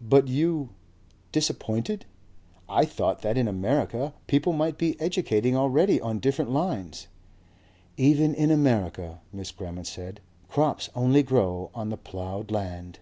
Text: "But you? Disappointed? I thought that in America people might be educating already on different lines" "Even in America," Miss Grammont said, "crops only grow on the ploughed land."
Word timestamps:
"But 0.00 0.28
you? 0.28 0.70
Disappointed? 1.30 2.06
I 2.70 2.86
thought 2.86 3.20
that 3.20 3.36
in 3.36 3.46
America 3.46 4.14
people 4.26 4.54
might 4.54 4.78
be 4.78 4.98
educating 4.98 5.58
already 5.58 6.00
on 6.00 6.20
different 6.20 6.50
lines" 6.50 7.06
"Even 7.98 8.34
in 8.34 8.50
America," 8.50 9.20
Miss 9.30 9.50
Grammont 9.50 9.86
said, 9.88 10.20
"crops 10.48 10.88
only 10.94 11.22
grow 11.22 11.70
on 11.74 11.90
the 11.90 11.98
ploughed 11.98 12.50
land." 12.50 13.00